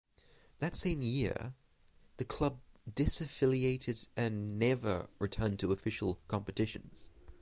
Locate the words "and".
4.17-4.57